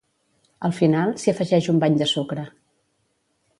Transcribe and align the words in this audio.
Al 0.69 0.73
final, 0.77 1.13
s'hi 1.23 1.31
afegix 1.35 1.69
un 1.75 1.83
bany 1.85 2.01
de 2.01 2.09
sucre. 2.15 2.49